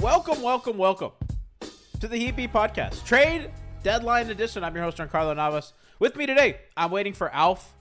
[0.00, 1.10] Welcome, welcome, welcome
[2.00, 3.04] to the Heat Beat Podcast.
[3.04, 3.50] Trade
[3.82, 4.64] Deadline Edition.
[4.64, 5.74] I'm your host, Carlo Navas.
[5.98, 7.74] With me today, I'm waiting for Alf.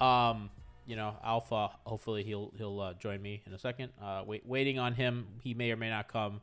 [0.00, 0.50] Um,
[0.86, 1.16] you know.
[1.24, 3.90] Uh, hopefully, he'll he'll uh, join me in a second.
[4.00, 5.26] Uh, wait, waiting on him.
[5.42, 6.40] He may or may not come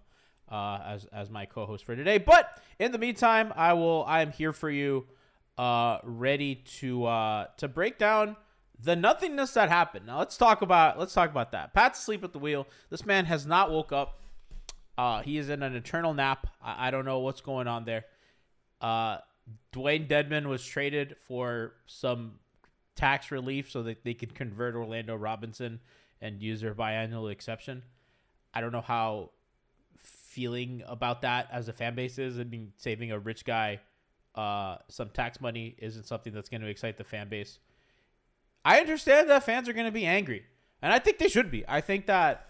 [0.52, 2.18] uh, as as my co-host for today.
[2.18, 4.04] But in the meantime, I will.
[4.06, 5.06] I am here for you,
[5.58, 8.36] uh, ready to uh, to break down
[8.84, 10.06] the nothingness that happened.
[10.06, 11.74] Now let's talk about let's talk about that.
[11.74, 12.68] Pat's asleep at the wheel.
[12.90, 14.20] This man has not woke up.
[14.98, 16.48] Uh, he is in an eternal nap.
[16.62, 18.06] I, I don't know what's going on there.
[18.82, 19.20] Uh,
[19.72, 22.34] Dewayne Dedmon was traded for some
[22.96, 25.80] tax relief so that they could convert Orlando Robinson
[26.20, 27.84] and use their biannual exception.
[28.54, 29.32] I don't know how
[29.98, 32.40] feeling about that as a fan base is.
[32.40, 33.80] I mean, saving a rich guy
[34.38, 37.58] uh, some tax money isn't something that's going to excite the fan base.
[38.64, 40.44] I understand that fans are going to be angry,
[40.82, 41.66] and I think they should be.
[41.68, 42.47] I think that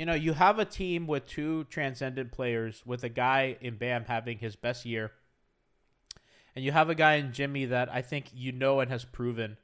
[0.00, 4.06] you know you have a team with two transcendent players, with a guy in Bam
[4.06, 5.12] having his best year,
[6.56, 9.58] and you have a guy in Jimmy that I think you know and has proven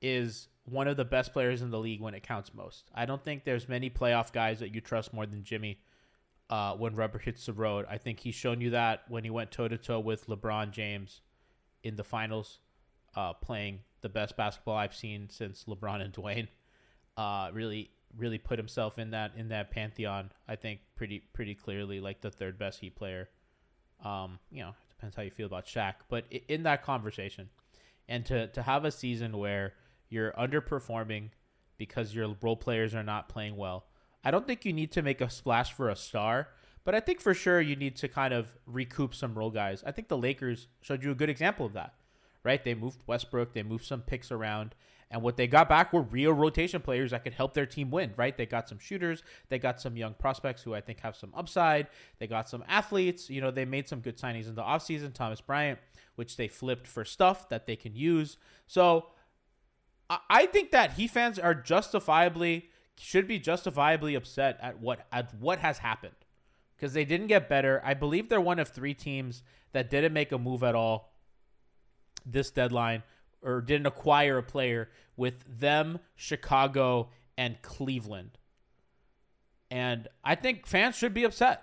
[0.00, 2.90] is one of the best players in the league when it counts most.
[2.94, 5.80] I don't think there's many playoff guys that you trust more than Jimmy
[6.48, 7.84] uh, when rubber hits the road.
[7.90, 11.20] I think he's shown you that when he went toe to toe with LeBron James
[11.82, 12.60] in the finals,
[13.14, 16.48] uh, playing the best basketball I've seen since LeBron and Dwyane.
[17.18, 20.30] Uh, really, really put himself in that in that pantheon.
[20.48, 23.28] I think pretty pretty clearly like the third best Heat player.
[24.04, 27.50] Um, you know, it depends how you feel about Shaq, but in that conversation,
[28.08, 29.74] and to to have a season where
[30.08, 31.30] you're underperforming
[31.78, 33.86] because your role players are not playing well.
[34.22, 36.48] I don't think you need to make a splash for a star,
[36.84, 39.82] but I think for sure you need to kind of recoup some role guys.
[39.86, 41.94] I think the Lakers showed you a good example of that,
[42.44, 42.62] right?
[42.62, 44.74] They moved Westbrook, they moved some picks around,
[45.10, 48.12] and what they got back were real rotation players that could help their team win,
[48.16, 48.36] right?
[48.36, 51.88] They got some shooters, they got some young prospects who I think have some upside,
[52.18, 55.40] they got some athletes, you know, they made some good signings in the offseason, Thomas
[55.40, 55.80] Bryant,
[56.14, 58.36] which they flipped for stuff that they can use.
[58.66, 59.06] So
[60.08, 62.68] I- think that he fans are justifiably
[62.98, 66.14] should be justifiably upset at what at what has happened
[66.76, 67.80] because they didn't get better.
[67.84, 71.14] I believe they're one of three teams that didn't make a move at all
[72.26, 73.02] this deadline
[73.42, 78.38] or didn't acquire a player with them, Chicago, and Cleveland.
[79.70, 81.62] And I think fans should be upset.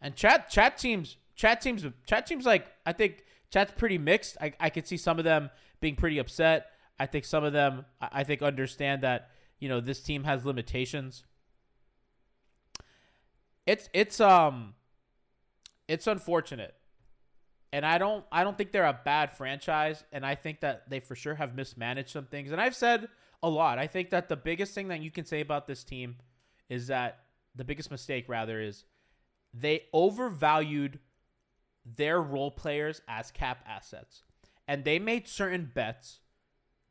[0.00, 4.36] And chat chat teams chat teams chat teams like I think chat's pretty mixed.
[4.40, 5.50] I, I could see some of them
[5.80, 6.66] being pretty upset.
[6.98, 10.44] I think some of them I I think understand that you know this team has
[10.44, 11.24] limitations.
[13.66, 14.74] It's it's um
[15.88, 16.74] it's unfortunate.
[17.72, 21.00] And I don't I don't think they're a bad franchise and I think that they
[21.00, 22.50] for sure have mismanaged some things.
[22.50, 23.08] And I've said
[23.42, 23.78] a lot.
[23.78, 26.16] I think that the biggest thing that you can say about this team
[26.68, 27.20] is that
[27.54, 28.84] the biggest mistake rather is
[29.54, 30.98] they overvalued
[31.84, 34.22] their role players as cap assets.
[34.68, 36.20] And they made certain bets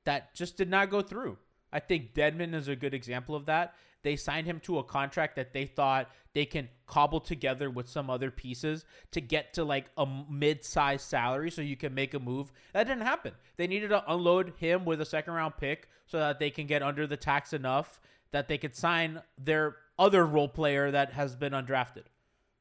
[0.05, 1.37] that just did not go through.
[1.71, 3.75] I think Dedmon is a good example of that.
[4.01, 8.10] They signed him to a contract that they thought they can cobble together with some
[8.10, 12.51] other pieces to get to like a mid-sized salary so you can make a move.
[12.74, 13.34] That didn't happen.
[13.57, 16.81] They needed to unload him with a second round pick so that they can get
[16.81, 18.00] under the tax enough
[18.31, 22.04] that they could sign their other role player that has been undrafted.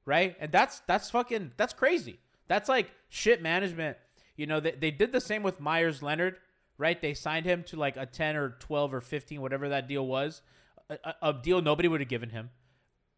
[0.05, 0.37] Right?
[0.41, 2.19] And that's that's fucking that's crazy.
[2.49, 3.99] That's like shit management.
[4.37, 6.37] You know, they, they did the same with Meyers Leonard,
[6.79, 7.01] right?
[7.01, 10.41] They signed him to like a 10 or 12 or 15, whatever that deal was,
[10.91, 12.51] a, a- deal nobody would have given him.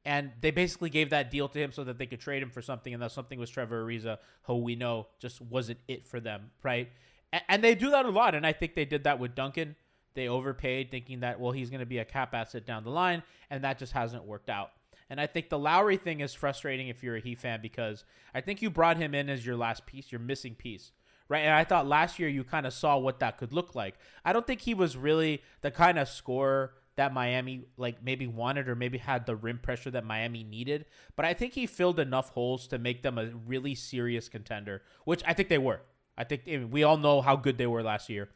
[0.04, 2.62] And they basically gave that deal to him so that they could trade him for
[2.62, 6.52] something, and that something was Trevor Ariza, who we know just wasn't it for them,
[6.62, 6.88] right?
[7.32, 9.76] And, and they do that a lot, and I think they did that with Duncan.
[10.14, 13.22] They overpaid, thinking that well he's going to be a cap asset down the line,
[13.50, 14.70] and that just hasn't worked out.
[15.10, 18.40] And I think the Lowry thing is frustrating if you're a Heat fan because I
[18.40, 20.92] think you brought him in as your last piece, your missing piece,
[21.28, 21.40] right?
[21.40, 23.96] And I thought last year you kind of saw what that could look like.
[24.24, 28.68] I don't think he was really the kind of scorer that Miami like maybe wanted
[28.68, 30.84] or maybe had the rim pressure that Miami needed,
[31.16, 35.22] but I think he filled enough holes to make them a really serious contender, which
[35.26, 35.80] I think they were.
[36.18, 38.28] I think we all know how good they were last year.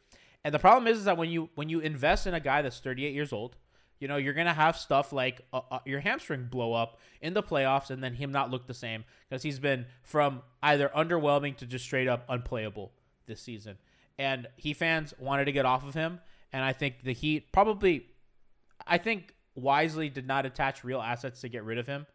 [0.43, 2.79] And the problem is, is that when you when you invest in a guy that's
[2.79, 3.55] 38 years old,
[3.99, 7.35] you know, you're going to have stuff like uh, uh, your hamstring blow up in
[7.35, 11.55] the playoffs and then him not look the same because he's been from either underwhelming
[11.57, 12.93] to just straight up unplayable
[13.27, 13.77] this season.
[14.17, 16.19] And he fans wanted to get off of him.
[16.51, 18.07] And I think the Heat probably,
[18.85, 22.05] I think wisely did not attach real assets to get rid of him.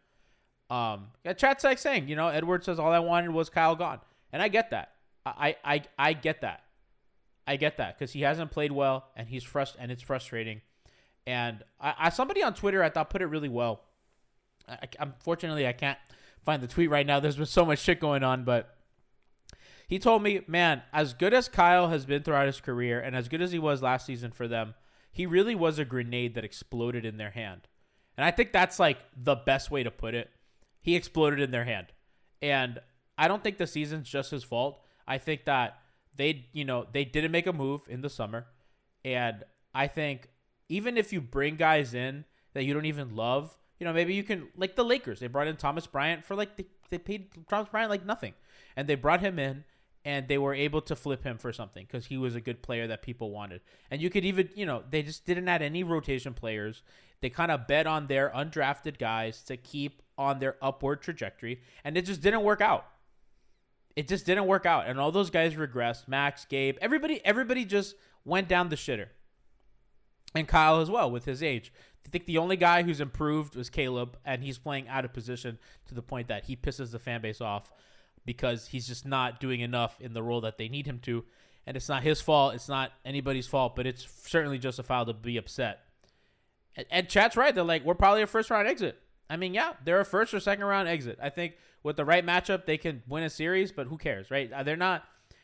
[0.69, 3.99] Um, yeah, chat's like saying, you know, Edwards says all I wanted was Kyle gone.
[4.31, 4.93] And I get that.
[5.25, 6.63] I, I, I get that.
[7.45, 10.61] I get that because he hasn't played well and he's frust- and it's frustrating.
[11.27, 13.81] And I, I somebody on Twitter I thought put it really well.
[14.67, 15.97] I- unfortunately, I can't
[16.43, 17.19] find the tweet right now.
[17.19, 18.77] There's been so much shit going on, but
[19.87, 23.27] he told me, man, as good as Kyle has been throughout his career and as
[23.27, 24.73] good as he was last season for them,
[25.11, 27.67] he really was a grenade that exploded in their hand.
[28.17, 30.29] And I think that's like the best way to put it.
[30.81, 31.87] He exploded in their hand.
[32.41, 32.79] And
[33.17, 34.81] I don't think the season's just his fault.
[35.07, 35.79] I think that
[36.15, 38.47] they, you know, they didn't make a move in the summer.
[39.03, 39.43] And
[39.73, 40.29] I think
[40.69, 44.23] even if you bring guys in that you don't even love, you know, maybe you
[44.23, 45.19] can like the Lakers.
[45.19, 48.33] They brought in Thomas Bryant for like they, they paid Thomas Bryant like nothing,
[48.75, 49.63] and they brought him in
[50.03, 52.87] and they were able to flip him for something because he was a good player
[52.87, 53.61] that people wanted.
[53.89, 56.81] And you could even, you know, they just didn't add any rotation players.
[57.21, 61.97] They kind of bet on their undrafted guys to keep on their upward trajectory, and
[61.97, 62.85] it just didn't work out.
[63.95, 66.07] It just didn't work out, and all those guys regressed.
[66.07, 69.07] Max, Gabe, everybody, everybody just went down the shitter
[70.33, 71.73] and Kyle as well with his age.
[72.05, 75.59] I think the only guy who's improved was Caleb, and he's playing out of position
[75.87, 77.71] to the point that he pisses the fan base off
[78.25, 81.23] because he's just not doing enough in the role that they need him to.
[81.65, 82.55] And it's not his fault.
[82.55, 85.79] It's not anybody's fault, but it's certainly justifiable to be upset.
[86.75, 87.53] And, and Chat's right.
[87.53, 88.99] They're like, we're probably a first round exit.
[89.29, 91.17] I mean, yeah, they're a first or second round exit.
[91.21, 91.53] I think
[91.83, 94.51] with the right matchup, they can win a series, but who cares, right?
[94.51, 95.03] Uh, They're not,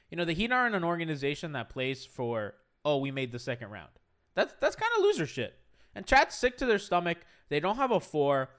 [0.10, 3.70] you know, the Heat aren't an organization that plays for, oh, we made the second
[3.70, 3.90] round.
[4.36, 5.56] That's that's kind of loser shit.
[5.96, 7.20] And Chat's sick to their stomach.
[7.50, 8.50] They don't have a four.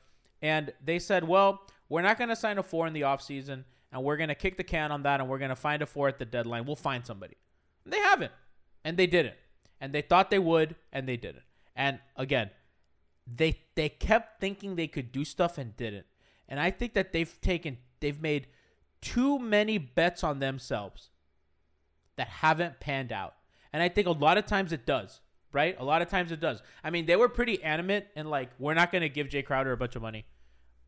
[0.40, 4.04] And they said, well, we're not going to sign a four in the offseason, and
[4.04, 6.08] we're going to kick the can on that, and we're going to find a four
[6.08, 6.66] at the deadline.
[6.66, 7.36] We'll find somebody.
[7.84, 8.32] And they haven't.
[8.84, 9.36] And they didn't.
[9.80, 11.44] And they thought they would, and they didn't.
[11.74, 12.50] And again,
[13.26, 16.06] they they kept thinking they could do stuff and didn't.
[16.48, 18.48] And I think that they've taken they've made
[19.00, 21.10] too many bets on themselves
[22.16, 23.34] that haven't panned out.
[23.72, 25.20] And I think a lot of times it does,
[25.52, 25.76] right?
[25.78, 26.62] A lot of times it does.
[26.82, 29.72] I mean, they were pretty animate and like we're not going to give Jay Crowder
[29.72, 30.24] a bunch of money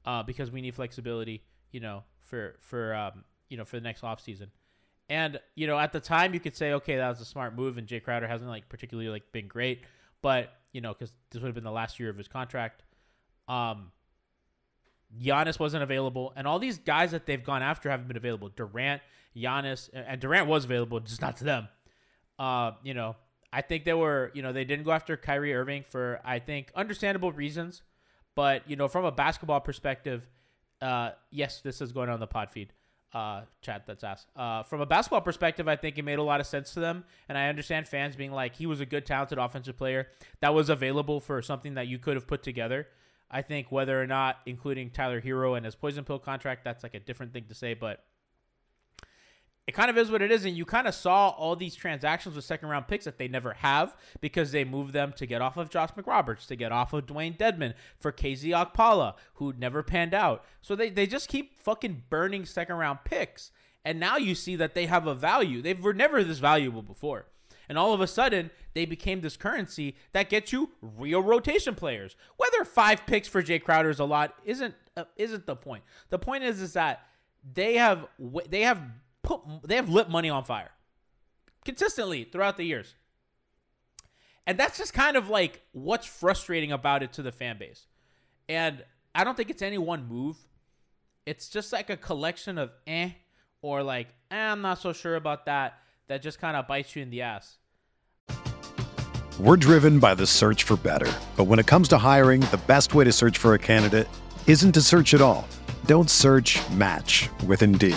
[0.05, 4.03] uh, because we need flexibility, you know, for for um, you know, for the next
[4.03, 4.47] offseason.
[5.11, 7.77] And you know, at the time, you could say, okay, that was a smart move,
[7.77, 9.83] and Jay Crowder hasn't like particularly like been great,
[10.23, 12.85] but you know, because this would have been the last year of his contract.
[13.49, 13.91] Um,
[15.21, 18.49] Giannis wasn't available, and all these guys that they've gone after haven't been available.
[18.49, 19.03] Durant,
[19.37, 21.69] Giannis, and Durant was available, just not to them.
[22.39, 23.17] Uh, you know,
[23.53, 26.71] I think they were, you know, they didn't go after Kyrie Irving for I think
[26.77, 27.83] understandable reasons,
[28.37, 30.29] but you know, from a basketball perspective,
[30.81, 32.73] uh, yes, this is going on the pod feed.
[33.13, 34.29] Uh, chat that's asked.
[34.37, 37.03] Uh, from a basketball perspective, I think it made a lot of sense to them,
[37.29, 40.07] and I understand fans being like, he was a good, talented offensive player
[40.41, 42.87] that was available for something that you could have put together.
[43.29, 46.95] I think whether or not including Tyler Herro and his poison pill contract, that's like
[46.95, 48.05] a different thing to say, but
[49.67, 50.45] it kind of is what it is.
[50.45, 53.53] And you kind of saw all these transactions with second round picks that they never
[53.55, 57.07] have because they moved them to get off of Josh McRoberts, to get off of
[57.07, 60.45] Dewayne Dedmon for KZ Okpala, who never panned out.
[60.61, 63.53] So they, they just keep fucking burning second round picks.
[63.85, 65.63] And now you see that they have a value.
[65.63, 67.27] They were never this valuable before.
[67.69, 72.17] And all of a sudden, they became this currency that gets you real rotation players.
[72.37, 75.85] Whether five picks for Jay Crowder is a lot isn't uh, isn't the point.
[76.09, 77.07] The point is is that
[77.55, 78.09] they have
[78.49, 78.83] they have
[79.31, 80.71] put they have lit money on fire
[81.65, 82.95] consistently throughout the years.
[84.47, 87.87] And that's just kind of like what's frustrating about it to the fan base.
[88.49, 88.83] And
[89.15, 90.37] I don't think it's any one move.
[91.27, 93.11] It's just like a collection of eh
[93.63, 95.75] or like, eh, I'm not so sure about that,
[96.09, 97.59] that just kind of bites you in the ass.
[99.39, 101.11] We're driven by the search for better.
[101.37, 104.09] But when it comes to hiring, the best way to search for a candidate
[104.47, 105.47] isn't to search at all.
[105.87, 107.97] Don't search match with Indeed.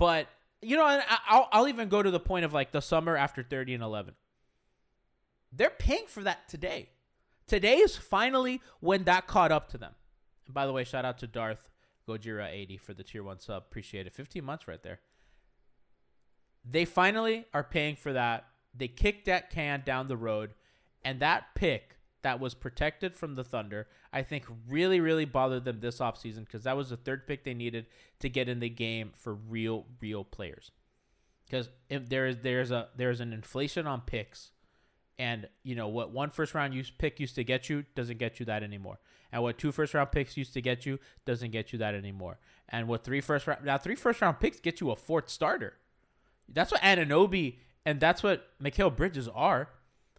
[0.00, 0.28] But,
[0.62, 3.74] you know, I'll, I'll even go to the point of like the summer after 30
[3.74, 4.14] and 11.
[5.52, 6.88] They're paying for that today.
[7.46, 9.92] Today is finally when that caught up to them.
[10.46, 11.68] And by the way, shout out to Darth
[12.08, 13.64] Gojira80 for the tier one sub.
[13.68, 14.14] Appreciate it.
[14.14, 15.00] 15 months right there.
[16.64, 18.46] They finally are paying for that.
[18.74, 20.54] They kicked that can down the road.
[21.04, 25.80] And that pick that was protected from the Thunder, I think really, really bothered them
[25.80, 27.86] this offseason because that was the third pick they needed
[28.20, 30.70] to get in the game for real, real players.
[31.46, 34.52] Because if there is there's a there's an inflation on picks,
[35.18, 38.38] and you know what one first round use pick used to get you doesn't get
[38.38, 39.00] you that anymore.
[39.32, 42.38] And what two first round picks used to get you doesn't get you that anymore.
[42.68, 45.74] And what three first round now three first round picks get you a fourth starter.
[46.48, 49.70] That's what Anunoby and that's what Mikal Bridges are.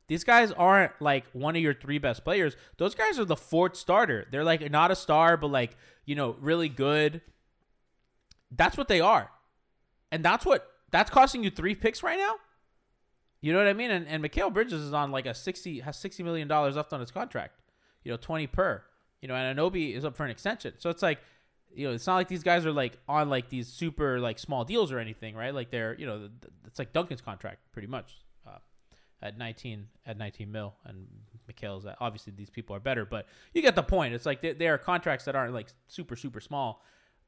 [0.07, 2.57] These guys aren't like one of your three best players.
[2.77, 4.27] Those guys are the fourth starter.
[4.31, 7.21] They're like not a star, but like, you know, really good.
[8.51, 9.31] That's what they are.
[10.11, 12.35] And that's what that's costing you three picks right now.
[13.39, 13.89] You know what I mean?
[13.89, 16.99] And and Mikal Bridges is on like a sixty has sixty million dollars left on
[16.99, 17.61] his contract.
[18.03, 18.83] You know, twenty per.
[19.21, 20.73] You know, and Anunoby is up for an extension.
[20.79, 21.19] So it's like,
[21.73, 24.65] you know, it's not like these guys are like on like these super like small
[24.65, 25.53] deals or anything, right?
[25.53, 26.27] Like they're, you know,
[26.65, 28.17] it's like Duncan's contract pretty much
[29.21, 31.07] at nineteen at nineteen mil, and
[31.47, 34.13] Mikal's at, obviously these people are better, but you get the point.
[34.13, 36.83] It's like they, they are contracts that aren't like super super small.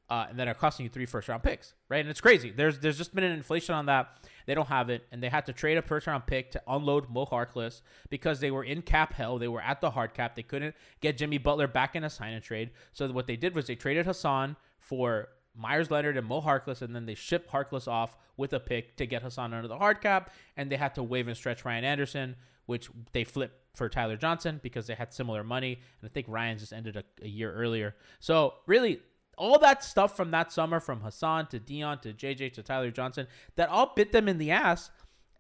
[0.10, 2.02] Uh, and that are costing you three first round picks, right?
[2.02, 2.52] And it's crazy.
[2.52, 4.10] There's there's just been an inflation on that.
[4.46, 7.10] They don't have it, and they had to trade a first round pick to unload
[7.10, 9.40] Mo Harkless because they were in cap hell.
[9.40, 10.36] They were at the hard cap.
[10.36, 12.72] They couldn't get Jimmy Butler back in a sign and trade.
[12.92, 16.96] So what they did was they traded Hassan for Meyers Leonard and Mo Harkless, and
[16.96, 20.32] then they shipped Harkless off with a pick to get Hassan under the hard cap,
[20.58, 24.60] and they had to waive and stretch Ryan Anderson, which they flipped for Tyler Johnson
[24.64, 27.96] because they had similar money, and I think Ryan just ended a, a year earlier.
[28.20, 29.02] So really,
[29.38, 33.28] all that stuff from that summer, from Hassan to Dion to JJ to Tyler Johnson,
[33.56, 34.92] that all bit them in the ass.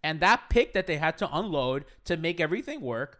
[0.06, 3.20] And that pick that they had to unload to make everything work,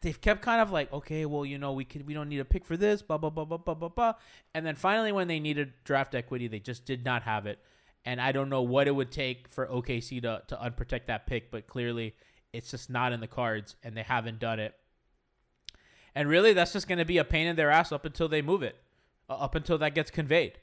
[0.00, 2.44] they've kept kind of like, okay, well, you know, we could we don't need a
[2.44, 4.14] pick for this, blah blah blah blah blah blah blah.
[4.54, 7.58] And then finally, when they needed draft equity, they just did not have it.
[8.04, 11.50] And I don't know what it would take for OKC to, to unprotect that pick,
[11.50, 12.14] but clearly
[12.52, 14.74] it's just not in the cards and they haven't done it.
[16.14, 18.42] And really, that's just going to be a pain in their ass up until they
[18.42, 18.76] move it,
[19.28, 20.54] uh, up until that gets conveyed.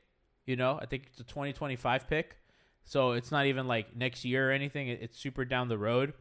[0.45, 2.37] You know, I think it's a 2025 pick.
[2.83, 4.87] So it's not even like next year or anything.
[4.87, 6.13] It's super down the road.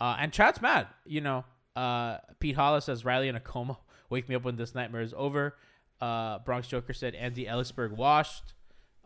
[0.00, 0.88] Uh, and chat's mad.
[1.04, 1.44] You know,
[1.76, 3.78] uh, Pete Hollis says Riley in a coma.
[4.10, 5.56] Wake me up when this nightmare is over.
[6.00, 8.54] Uh, Bronx Joker said Andy Elisburg washed.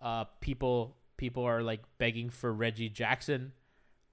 [0.01, 3.53] Uh, people people are like begging for Reggie Jackson,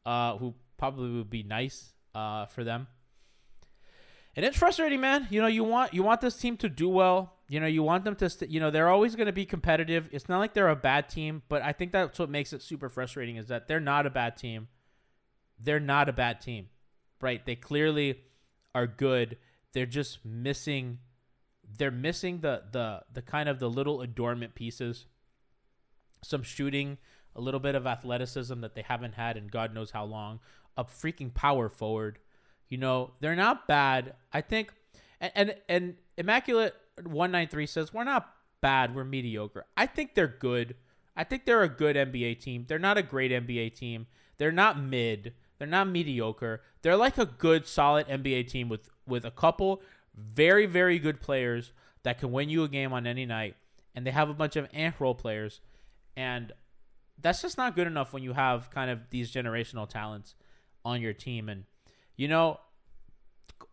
[0.06, 2.88] uh, who probably would be nice uh, for them.
[4.36, 5.28] And it's frustrating, man.
[5.30, 7.34] You know, you want you want this team to do well.
[7.48, 10.10] You know, you want them to, st- you know, they're always going to be competitive.
[10.12, 12.90] It's not like they're a bad team, but I think that's what makes it super
[12.90, 14.68] frustrating is that they're not a bad team.
[15.60, 16.70] They're not a bad team,
[17.22, 17.46] right?
[17.46, 18.22] They clearly
[18.76, 19.38] are good.
[19.74, 21.00] They're just missing.
[21.78, 25.08] They're missing the the the kind of the little adornment pieces.
[26.24, 26.98] Some shooting,
[27.36, 30.40] a little bit of athleticism that they haven't had in God knows how long.
[30.78, 32.20] A freaking power forward.
[32.70, 34.14] You know, they're not bad.
[34.32, 34.72] I think
[35.20, 39.66] and and, and Immaculate 193 says we're not bad, we're mediocre.
[39.78, 40.76] I think they're good.
[41.16, 42.66] I think they're a good NBA team.
[42.68, 44.08] They're not a great NBA team.
[44.38, 45.34] They're not mid.
[45.58, 46.62] They're not mediocre.
[46.82, 49.82] They're like a good solid NBA team with with a couple
[50.16, 51.72] very very good players
[52.04, 53.56] that can win you a game on any night
[53.94, 55.60] and they have a bunch of ant role players
[56.16, 56.54] and
[57.22, 60.36] that's just not good enough when you have kind of these generational talents
[60.86, 61.66] on your team and
[62.16, 62.60] you know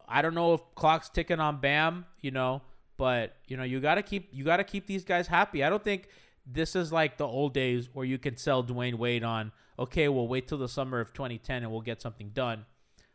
[0.09, 2.62] I don't know if clock's ticking on Bam, you know,
[2.97, 5.65] but you know you got to keep you got to keep these guys happy.
[5.65, 6.09] I don't think
[6.46, 10.28] this is like the old days where you can sell Dwyane Wade on okay, we'll
[10.28, 12.66] wait till the summer of 2010 and we'll get something done.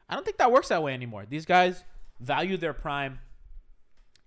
[0.10, 1.26] I don't think that works that way anymore.
[1.30, 1.84] These guys
[2.20, 3.20] value their prime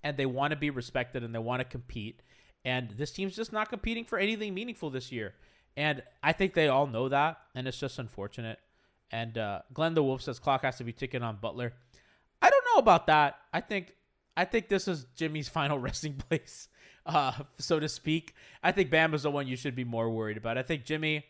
[0.02, 2.22] and they want to be respected and they want to compete.
[2.64, 5.34] And this team's just not competing for anything meaningful this year.
[5.76, 8.58] And I think they all know that, and it's just unfortunate.
[9.10, 11.72] And uh, Glenn the Wolf says clock has to be ticking on Butler.
[12.42, 13.38] I don't know about that.
[13.52, 13.94] I think
[14.36, 16.68] I think this is Jimmy's final resting place,
[17.06, 18.34] uh, so to speak.
[18.62, 20.58] I think Bam is the one you should be more worried about.
[20.58, 21.24] I think Jimmy,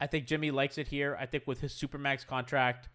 [0.00, 1.16] I think Jimmy likes it here.
[1.20, 2.88] I think with his supermax contract,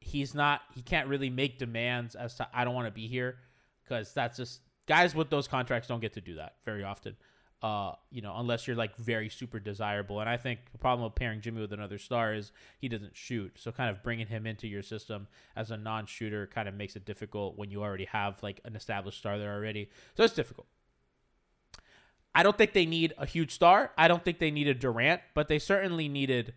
[0.00, 3.36] he's not he can't really make demands as to I don't want to be here
[3.84, 7.16] because that's just guys with those contracts don't get to do that very often.
[7.62, 10.18] Uh, you know, unless you're like very super desirable.
[10.20, 13.58] And I think the problem of pairing Jimmy with another star is he doesn't shoot.
[13.58, 17.04] So kind of bringing him into your system as a non-shooter kind of makes it
[17.04, 19.90] difficult when you already have like an established star there already.
[20.16, 20.68] So it's difficult.
[22.34, 23.92] I don't think they need a huge star.
[23.98, 26.54] I don't think they needed Durant, but they certainly needed,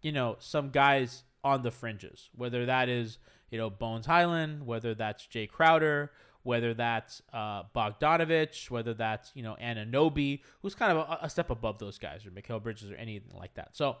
[0.00, 2.30] you know, some guys on the fringes.
[2.34, 3.18] Whether that is,
[3.50, 6.12] you know, Bones Hyland, whether that's Jay Crowder,
[6.46, 11.50] whether that's uh, Bogdanovich, whether that's you know Anunoby, who's kind of a, a step
[11.50, 13.76] above those guys, or Mikal Bridges, or anything like that.
[13.76, 13.96] So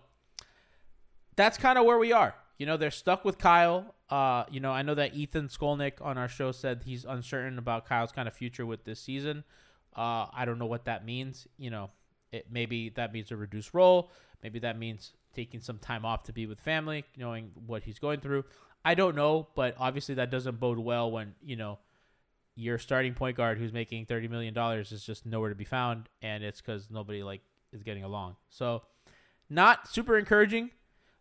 [1.34, 2.34] that's kind of where we are.
[2.56, 3.94] You know, they're stuck with Kyle.
[4.08, 7.86] Uh, you know, I know that Ethan Skolnick on our show said he's uncertain about
[7.86, 9.44] Kyle's kind of future with this season.
[9.94, 11.48] Uh, I don't know what that means.
[11.58, 11.90] You know,
[12.30, 14.10] it maybe that means a reduced role.
[14.42, 18.20] Maybe that means taking some time off to be with family, knowing what he's going
[18.20, 18.44] through.
[18.84, 21.80] I don't know, but obviously that doesn't bode well when you know
[22.56, 26.08] your starting point guard who's making thirty million dollars is just nowhere to be found,
[26.22, 27.42] and it's because nobody like
[27.72, 28.36] is getting along.
[28.48, 28.82] So,
[29.48, 30.70] not super encouraging.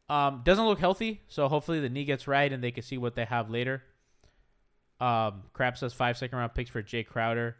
[0.08, 3.15] Um, doesn't look healthy, so hopefully the knee gets right and they can see what
[3.15, 3.84] they have later.
[5.00, 7.58] Um, Crab says five second round picks for Jay Crowder,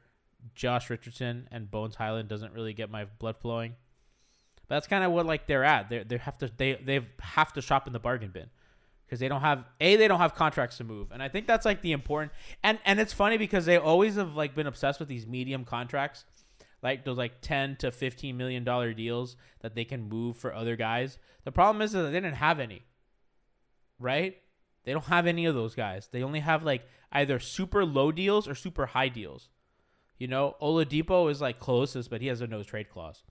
[0.54, 3.76] Josh Richardson, and Bones Hyland doesn't really get my blood flowing.
[4.68, 5.90] But that's kind of what like they're at.
[5.90, 8.50] They they have to they they have to shop in the bargain bin
[9.06, 11.66] because they don't have a they don't have contracts to move, and I think that's
[11.66, 12.32] like the important
[12.64, 16.26] and and it's funny because they always have like been obsessed with these medium contracts,
[16.82, 20.76] like those like ten to fifteen million dollar deals that they can move for other
[20.76, 21.18] guys.
[21.44, 22.84] The problem is that they didn't have any,
[24.00, 24.38] right?
[24.84, 26.10] They don't have any of those guys.
[26.12, 29.50] They only have like either super low deals or super high deals.
[30.18, 33.24] You know, Oladipo is like closest, but he has a no trade clause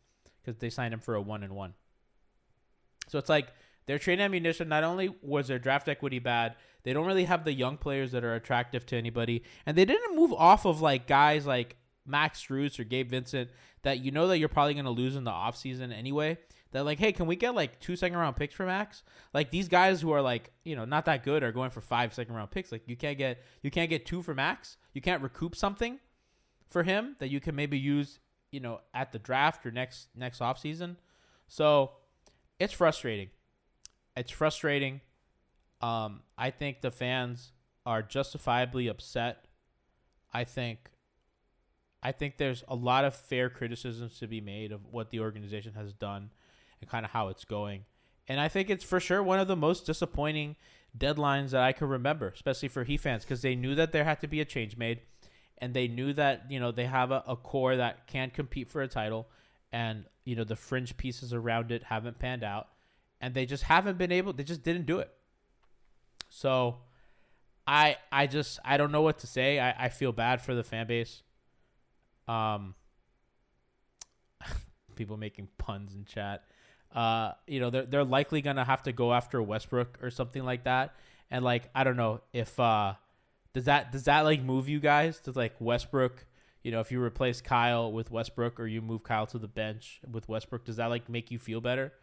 [0.42, 1.74] because they signed him for a one and one.
[3.08, 3.48] So it's like
[3.86, 4.68] their trade ammunition.
[4.68, 8.24] Not only was their draft equity bad, they don't really have the young players that
[8.24, 12.78] are attractive to anybody, and they didn't move off of like guys like Max Strus
[12.78, 13.50] or Gabe Vincent
[13.82, 16.38] that you know that you're probably going to lose in the offseason anyway.
[16.72, 19.04] That like, hey, can we get like two second round picks for Max?
[19.32, 22.12] Like these guys who are like, you know, not that good are going for five
[22.12, 22.72] second round picks.
[22.72, 24.76] Like you can't get you can't get two for Max.
[24.92, 26.00] You can't recoup something
[26.68, 28.18] for him that you can maybe use,
[28.50, 30.96] you know, at the draft or next next offseason.
[31.46, 31.92] So
[32.58, 33.28] it's frustrating.
[34.16, 35.00] It's frustrating.
[35.80, 37.52] Um, I think the fans
[37.84, 39.46] are justifiably upset.
[40.32, 40.90] I think
[42.02, 45.72] I think there's a lot of fair criticisms to be made of what the organization
[45.74, 46.30] has done,
[46.80, 47.84] and kind of how it's going.
[48.28, 50.56] And I think it's for sure one of the most disappointing
[50.96, 54.20] deadlines that I can remember, especially for Heat fans, because they knew that there had
[54.20, 55.00] to be a change made,
[55.58, 58.82] and they knew that you know they have a, a core that can compete for
[58.82, 59.28] a title,
[59.72, 62.68] and you know the fringe pieces around it haven't panned out,
[63.24, 64.34] and they just haven't been able.
[64.34, 65.10] They just didn't do it.
[66.28, 66.76] So,
[67.66, 69.58] I I just I don't know what to say.
[69.58, 71.22] I, I feel bad for the fan base.
[72.28, 72.74] Um,
[74.94, 76.44] people making puns in chat.
[76.94, 80.64] Uh, you know, they're they're likely gonna have to go after Westbrook or something like
[80.64, 80.94] that.
[81.30, 82.92] And like, I don't know if uh,
[83.54, 86.26] does that does that like move you guys to like Westbrook?
[86.62, 90.02] You know, if you replace Kyle with Westbrook or you move Kyle to the bench
[90.10, 91.94] with Westbrook, does that like make you feel better?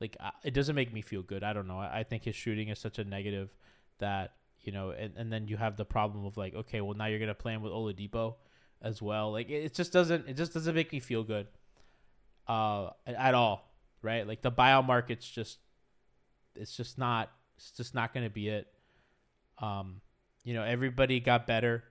[0.00, 1.42] Like, it doesn't make me feel good.
[1.42, 1.78] I don't know.
[1.78, 3.50] I, think his shooting is such a negative
[3.98, 7.06] that you know, and, and then you have the problem of like, okay, well now
[7.06, 8.34] you're gonna play him with Oladipo
[8.82, 9.32] as well.
[9.32, 11.46] Like, it, just doesn't it just doesn't make me feel good,
[12.46, 13.68] uh, at all
[14.02, 14.26] right?
[14.26, 15.58] Like the buyout market's just
[16.54, 18.66] it's just not it's just not to be it.
[19.60, 20.00] Um,
[20.44, 21.84] you know, everybody got better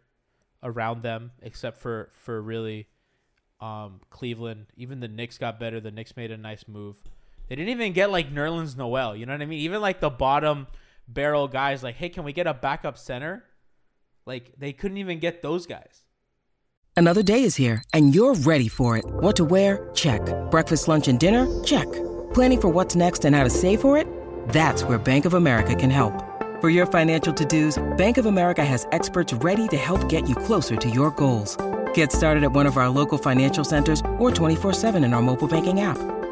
[0.64, 2.88] around them except for for really
[3.60, 4.68] um, Cleveland.
[4.76, 5.80] Even the Knicks got better.
[5.80, 6.98] The Knicks made a nice move.
[7.48, 9.16] They didn't even get like Nerlens Noel.
[9.16, 9.60] You know what I mean?
[9.60, 10.68] Even like the bottom
[11.08, 13.44] barrel guys, like, hey, can we get a backup center?
[14.26, 16.04] Like they couldn't even get those guys.
[16.98, 19.06] Another day is here, and you're ready for it.
[19.06, 19.90] What to wear?
[19.94, 20.22] Check.
[20.50, 21.46] Breakfast, lunch, and dinner?
[21.64, 21.86] Check.
[22.34, 24.08] Planning for what's next and how to save for it?
[24.50, 26.24] That's where Bank of America can help.
[26.60, 30.76] For your financial to-dos, Bank of America has experts ready to help get you closer
[30.76, 31.56] to your goals.
[31.94, 35.82] Get started at one of our local financial centers or 24-7 in our mobile banking
[35.82, 36.00] app.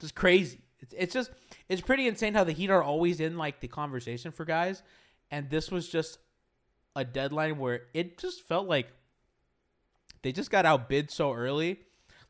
[0.00, 0.60] Just crazy.
[0.80, 1.30] It's, it's just
[1.68, 4.82] it's pretty insane how the Heat are always in like the conversation for guys,
[5.30, 6.18] and this was just
[6.94, 8.88] a deadline where it just felt like
[10.22, 11.80] they just got outbid so early.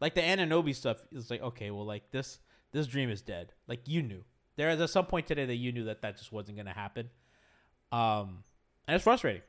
[0.01, 2.41] Like the Anunoby stuff is like okay, well like this
[2.73, 3.53] this dream is dead.
[3.67, 4.25] Like you knew
[4.57, 7.11] there at some point today that you knew that that just wasn't gonna happen.
[7.93, 8.45] Um,
[8.87, 9.43] and it's frustrating.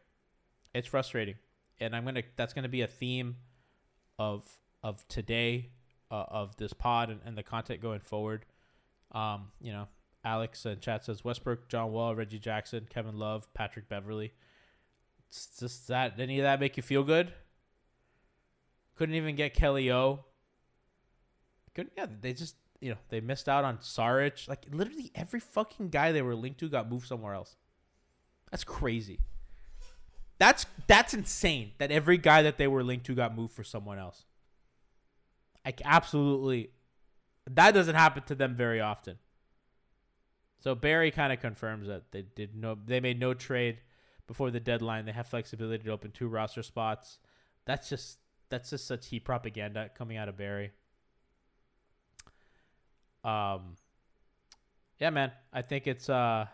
[0.74, 1.36] It's frustrating,
[1.80, 3.38] and I'm gonna that's gonna be a theme
[4.18, 4.46] of
[4.84, 5.72] of today
[6.12, 8.46] uh, of this pod and, and the content going forward.
[9.12, 9.88] Um, you know,
[10.24, 14.34] Alex and chat says Westbrook, John Wall, Reggie Jackson, Kevin Love, Patrick Beverley.
[15.30, 16.20] It's just that.
[16.20, 17.32] Any of that make you feel good?
[18.96, 20.26] Couldn't even get Kelly O.
[21.74, 21.94] Couldn't.
[21.96, 24.48] Yeah, they just you know they missed out on Saric.
[24.48, 27.56] Like literally every fucking guy they were linked to got moved somewhere else.
[28.52, 29.20] That's crazy.
[30.40, 31.72] That's that's insane.
[31.78, 34.26] That every guy that they were linked to got moved for someone else.
[35.66, 36.72] Like absolutely,
[37.50, 39.18] that doesn't happen to them very often.
[40.60, 43.80] So Barry kind of confirms that they did no, they made no trade
[44.28, 45.06] before the deadline.
[45.06, 47.20] They have flexibility to open two roster spots.
[47.66, 48.20] That's just
[48.50, 50.72] that's just such heat propaganda coming out of Barry.
[53.24, 53.76] Um,
[55.00, 56.46] yeah, man, I think it's uh,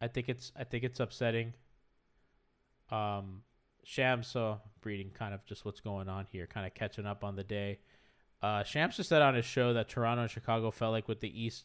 [0.00, 1.54] I think it's I think it's upsetting.
[2.90, 3.42] Um,
[3.88, 7.36] Shams, so reading kind of just what's going on here, kind of catching up on
[7.36, 7.78] the day.
[8.42, 11.42] Uh, Shams just said on his show that Toronto and Chicago felt like with the
[11.42, 11.64] East,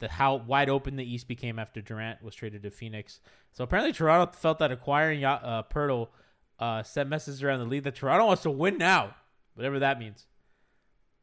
[0.00, 3.20] that how wide open the East became after Durant was traded to Phoenix.
[3.52, 6.08] So apparently Toronto felt that acquiring uh, Poeltl
[6.58, 9.16] uh, sent messages around the league that Toronto wants to win now,
[9.54, 10.26] whatever that means.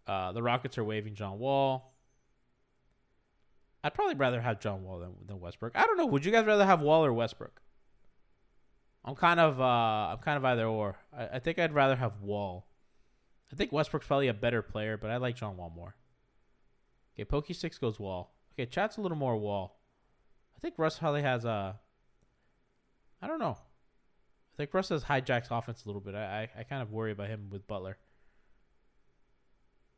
[0.08, 1.94] Uh, the Rockets are waiving John Wall.
[3.84, 5.74] I'd probably rather have John Wall than, than Westbrook.
[5.76, 6.08] I don't know.
[6.08, 7.62] Would you guys rather have Wall or Westbrook?
[9.06, 10.98] I'm kind of uh I'm kind of either or.
[11.16, 12.68] I, I think I'd rather have Wall.
[13.52, 15.96] I think Westbrook's probably a better player, but I like John Wall more.
[17.14, 18.34] Okay, Pokey Six goes Wall.
[18.54, 19.80] Okay, Chat's a little more Wall.
[20.56, 21.80] I think Russ probably has a.
[23.22, 23.58] I don't know.
[23.58, 26.16] I think Russ has hijacks offense a little bit.
[26.16, 27.98] I I, I kind of worry about him with Butler.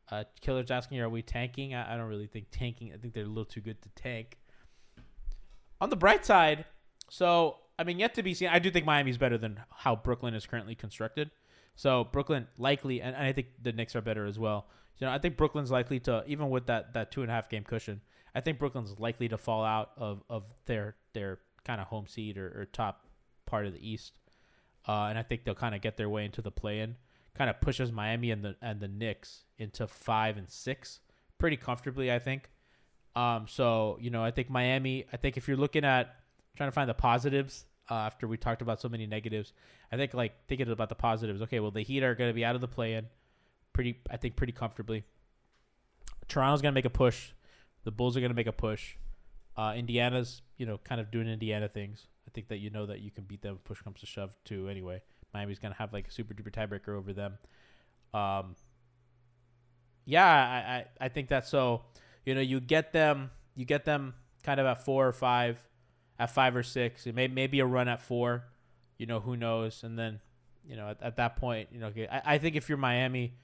[0.08, 1.74] Uh, Killer's asking, are we tanking?
[1.74, 2.92] I, I don't really think tanking.
[2.92, 4.38] I think they're a little too good to tank.
[5.80, 6.64] On the bright side,
[7.10, 8.48] so I mean, yet to be seen.
[8.48, 11.30] I do think Miami's better than how Brooklyn is currently constructed.
[11.74, 14.66] So Brooklyn likely, and I think the Knicks are better as well.
[14.98, 17.50] You know, I think Brooklyn's likely to, even with that that two and a half
[17.50, 18.00] game cushion,
[18.34, 22.38] I think Brooklyn's likely to fall out of of their their kind of home seed
[22.38, 23.06] or, or top
[23.44, 24.14] part of the East,
[24.88, 26.96] uh, and I think they'll kind of get their way into the play-in.
[27.34, 31.00] Kind of pushes Miami and the and the Knicks into five and six
[31.36, 32.48] pretty comfortably, I think.
[33.14, 35.04] Um, so you know, I think Miami.
[35.12, 36.14] I think if you're looking at
[36.56, 39.52] trying to find the positives uh, after we talked about so many negatives,
[39.92, 41.42] I think like thinking about the positives.
[41.42, 43.06] Okay, well the Heat are going to be out of the play-in,
[43.72, 44.00] pretty.
[44.10, 45.04] I think pretty comfortably.
[46.28, 47.30] Toronto's going to make a push.
[47.84, 48.96] The Bulls are going to make a push.
[49.56, 52.06] Uh, Indiana's, you know, kind of doing Indiana things.
[52.26, 54.68] I think that you know that you can beat them push comes to shove too.
[54.68, 57.38] Anyway, Miami's going to have like a super duper tiebreaker over them.
[58.12, 58.56] Um,
[60.04, 61.82] yeah, I, I, I think that's so.
[62.24, 65.62] You know, you get them, you get them kind of at four or five,
[66.18, 68.44] at five or six, it maybe maybe a run at four.
[68.98, 69.82] You know, who knows?
[69.82, 70.20] And then,
[70.66, 73.34] you know, at, at that point, you know, I, I think if you're Miami,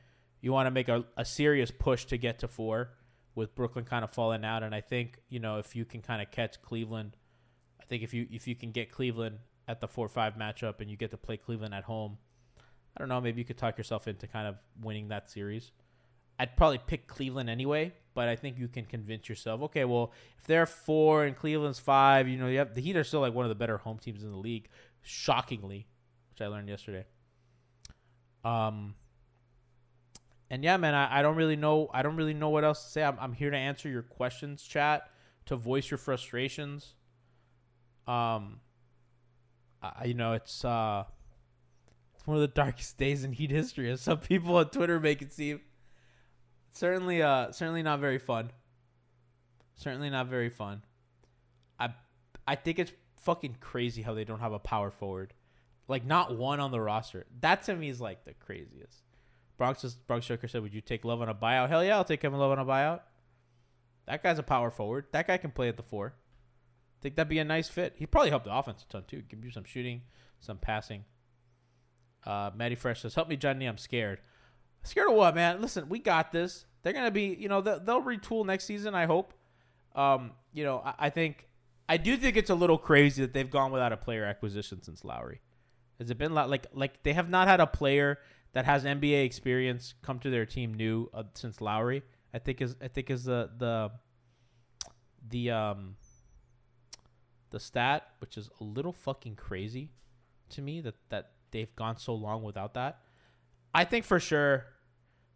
[0.41, 2.91] you want to make a, a serious push to get to four,
[3.35, 4.63] with Brooklyn kind of falling out.
[4.63, 7.17] And I think you know if you can kind of catch Cleveland,
[7.81, 10.91] I think if you if you can get Cleveland at the four five matchup and
[10.91, 12.19] you get to play Cleveland at home,
[12.97, 15.73] I don't know, maybe you could talk yourself into kind of winning that series.
[16.39, 20.45] I'd probably pick Cleveland anyway, but I think you can convince yourself, okay, well, if
[20.45, 23.45] they're four and Cleveland's five, you know, you have the Heat are still like one
[23.45, 24.69] of the better home teams in the league,
[25.03, 25.87] shockingly,
[26.31, 27.05] which I learned yesterday.
[28.45, 28.95] Um,
[30.51, 31.89] and yeah, man, I, I don't really know.
[31.95, 33.03] I don't really know what else to say.
[33.03, 35.09] I'm, I'm here to answer your questions, chat,
[35.47, 36.95] to voice your frustrations.
[38.07, 38.61] Um,
[39.83, 41.05] I, you know, it's uh,
[42.15, 45.23] it's one of the darkest days in Heat history, as some people on Twitter make
[45.23, 45.61] it seem.
[46.73, 48.51] Certainly, uh, certainly not very fun.
[49.75, 50.83] Certainly not very fun.
[51.79, 51.91] I,
[52.47, 55.35] I think it's fucking crazy how they don't have a power forward,
[55.89, 57.27] like not one on the roster.
[57.41, 59.03] That to me is like the craziest.
[59.59, 62.05] Bronx is, Bronx Joker said, "Would you take Love on a buyout?" Hell yeah, I'll
[62.05, 63.01] take Kevin Love on a buyout.
[64.07, 65.07] That guy's a power forward.
[65.13, 66.15] That guy can play at the four.
[67.01, 67.95] Think that'd be a nice fit.
[67.97, 69.23] He'd probably help the offense a ton too.
[69.23, 70.03] Give you some shooting,
[70.41, 71.05] some passing.
[72.25, 73.67] Uh, Matty Fresh says, "Help me, Johnny.
[73.67, 74.21] I'm scared.
[74.83, 75.61] Scared of what, man?
[75.61, 76.67] Listen, we got this.
[76.83, 78.95] They're gonna be, you know, they'll, retool next season.
[78.95, 79.35] I hope.
[79.95, 81.47] Um, you know, I, I think,
[81.89, 85.05] I do think it's a little crazy that they've gone without a player acquisition since
[85.05, 85.41] Lowry.
[85.99, 88.19] Has it been like like they have not had a player
[88.55, 92.03] that has NBA experience come to their team new uh, since Lowry?
[92.35, 93.93] I think is I think is the the
[95.29, 95.97] the um
[97.51, 99.91] the stat, which is a little fucking crazy
[100.51, 103.01] to me that that they've gone so long without that.
[103.75, 104.67] I think for sure.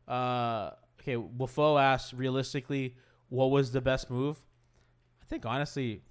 [0.07, 0.70] Uh,
[1.01, 2.96] okay, Wafo asked realistically,
[3.29, 4.38] what was the best move?
[5.22, 6.03] I think honestly,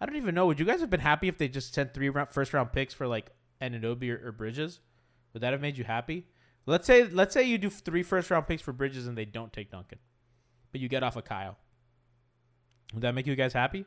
[0.00, 0.46] I don't even know.
[0.46, 2.94] Would you guys have been happy if they just sent three round, first round picks
[2.94, 4.80] for like Anunoby or, or Bridges?
[5.32, 6.26] Would that have made you happy?
[6.66, 9.52] Let's say let's say you do three first round picks for Bridges and they don't
[9.52, 9.98] take Duncan,
[10.72, 11.56] but you get off of Kyle.
[12.92, 13.84] Would that make you guys happy?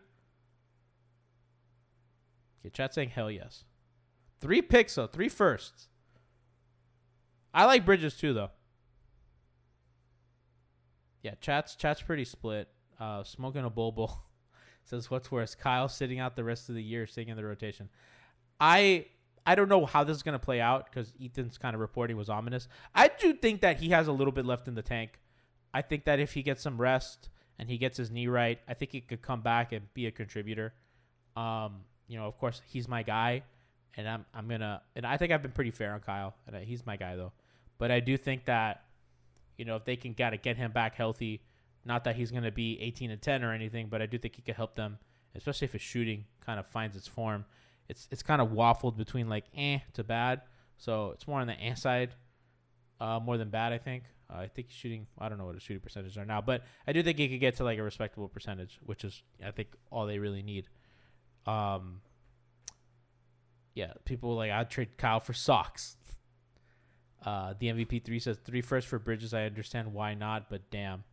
[2.61, 3.65] Okay, chat saying hell yes.
[4.39, 5.88] Three picks though, three firsts.
[7.53, 8.51] I like Bridges too though.
[11.23, 12.69] Yeah, chat's chat's pretty split.
[12.99, 14.11] Uh, smoking a bulbul
[14.83, 17.89] says what's worse, Kyle sitting out the rest of the year, sitting in the rotation.
[18.59, 19.05] I
[19.45, 22.29] I don't know how this is gonna play out because Ethan's kind of reporting was
[22.29, 22.67] ominous.
[22.93, 25.19] I do think that he has a little bit left in the tank.
[25.73, 28.73] I think that if he gets some rest and he gets his knee right, I
[28.73, 30.73] think he could come back and be a contributor.
[31.35, 33.43] Um, you know, of course, he's my guy,
[33.95, 36.85] and I'm I'm gonna and I think I've been pretty fair on Kyle, and he's
[36.85, 37.33] my guy though.
[37.77, 38.83] But I do think that,
[39.57, 41.41] you know, if they can gotta get him back healthy,
[41.85, 44.41] not that he's gonna be 18 and 10 or anything, but I do think he
[44.41, 44.99] could help them,
[45.35, 47.45] especially if his shooting kind of finds its form.
[47.87, 50.41] It's it's kind of waffled between like eh to bad,
[50.77, 52.15] so it's more on the eh side,
[52.99, 53.73] uh, more than bad.
[53.73, 54.03] I think.
[54.31, 55.07] Uh, I think he's shooting.
[55.17, 57.39] I don't know what his shooting percentages are now, but I do think he could
[57.39, 60.67] get to like a respectable percentage, which is I think all they really need.
[61.47, 62.01] Um,
[63.73, 65.97] yeah, people like I'd trade Kyle for socks.
[67.25, 69.33] Uh, the MVP three says three first for Bridges.
[69.33, 71.03] I understand why not, but damn.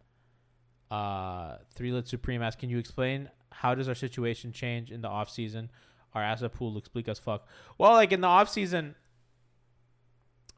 [0.90, 5.09] Uh, three lit supreme asks, can you explain how does our situation change in the
[5.09, 5.71] off season?
[6.14, 7.49] Our asset pool looks bleak as fuck.
[7.79, 8.95] Well, like in the off season,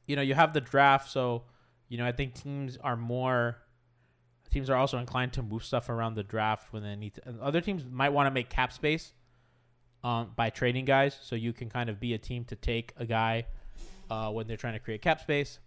[0.07, 1.45] you know, you have the draft, so
[1.89, 3.59] you know I think teams are more.
[4.51, 7.23] Teams are also inclined to move stuff around the draft when they need to.
[7.43, 9.13] Other teams might want to make cap space
[10.05, 13.05] um, by trading guys, so you can kind of be a team to take a
[13.05, 13.47] guy
[14.11, 15.59] uh, when they're trying to create cap space,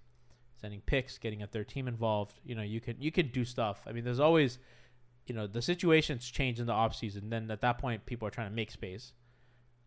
[0.60, 2.40] sending picks, getting a third team involved.
[2.46, 3.82] You know, you can you can do stuff.
[3.86, 4.58] I mean, there's always,
[5.28, 7.30] you know, the situations change in the off season.
[7.30, 9.14] Then at that point, people are trying to make space,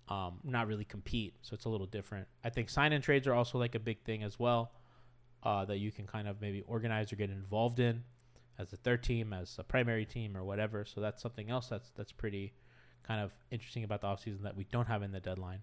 [0.09, 1.35] um, not really compete.
[1.42, 2.28] So it's a little different.
[2.44, 4.72] I think sign and trades are also like a big thing as well,
[5.42, 8.04] uh, that you can kind of maybe organize or get involved in
[8.59, 10.85] as a third team, as a primary team, or whatever.
[10.85, 12.52] So that's something else that's that's pretty
[13.06, 15.60] kind of interesting about the offseason that we don't have in the deadline.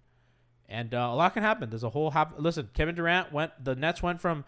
[0.68, 1.70] And uh, a lot can happen.
[1.70, 2.70] There's a whole hap- listen.
[2.72, 3.52] Kevin Durant went.
[3.62, 4.44] The Nets went from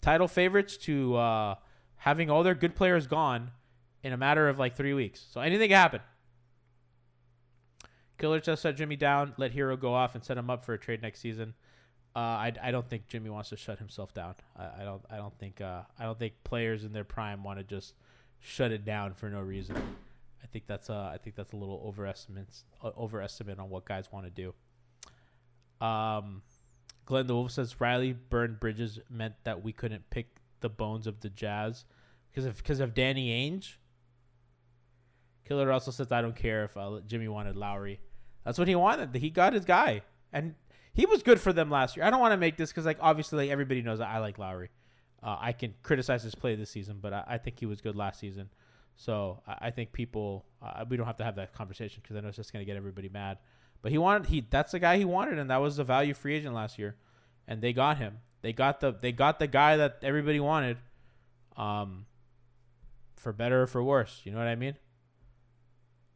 [0.00, 1.54] title favorites to uh,
[1.96, 3.52] having all their good players gone
[4.02, 5.24] in a matter of like three weeks.
[5.30, 6.00] So anything can happen.
[8.18, 10.78] Killer just set Jimmy down, let Herro go off, and set him up for a
[10.78, 11.54] trade next season.
[12.14, 14.34] Uh, I, I don't think Jimmy wants to shut himself down.
[14.56, 17.58] I, I don't I don't think uh, I don't think players in their prime want
[17.58, 17.94] to just
[18.38, 19.76] shut it down for no reason.
[20.42, 22.48] I think that's uh I think that's a little overestimate
[22.82, 24.54] uh, overestimate on what guys want to do.
[25.84, 26.42] Um,
[27.04, 31.20] Glenn the Wolf says Riley burned bridges meant that we couldn't pick the bones of
[31.20, 31.84] the Jazz
[32.30, 33.74] because of because of Danny Ainge.
[35.44, 38.00] Killer also says I don't care if uh, Jimmy wanted Lowry.
[38.44, 39.14] That's what he wanted.
[39.14, 40.02] He got his guy,
[40.32, 40.54] and
[40.92, 42.04] he was good for them last year.
[42.04, 44.38] I don't want to make this because like obviously like, everybody knows that I like
[44.38, 44.70] Lowry.
[45.22, 47.94] Uh, I can criticize his play this season, but I, I think he was good
[47.94, 48.50] last season.
[48.96, 52.20] So I, I think people uh, we don't have to have that conversation because I
[52.20, 53.38] know it's just gonna get everybody mad.
[53.82, 56.36] But he wanted he that's the guy he wanted, and that was the value free
[56.36, 56.96] agent last year,
[57.46, 58.18] and they got him.
[58.42, 60.78] They got the they got the guy that everybody wanted,
[61.56, 62.06] um,
[63.16, 64.20] for better or for worse.
[64.24, 64.76] You know what I mean?